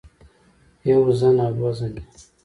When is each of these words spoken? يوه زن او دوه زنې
يوه 0.89 1.09
زن 1.19 1.35
او 1.45 1.49
دوه 1.57 1.71
زنې 1.77 2.01